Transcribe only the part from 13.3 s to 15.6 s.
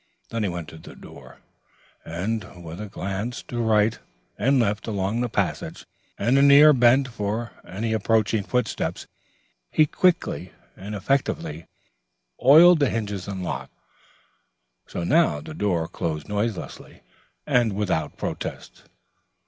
lock, so that the